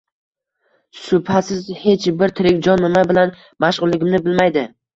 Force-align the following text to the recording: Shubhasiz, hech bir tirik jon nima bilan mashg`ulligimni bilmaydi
Shubhasiz, 1.01 1.67
hech 1.83 2.09
bir 2.23 2.35
tirik 2.41 2.59
jon 2.71 2.83
nima 2.89 3.07
bilan 3.15 3.37
mashg`ulligimni 3.67 4.27
bilmaydi 4.29 4.69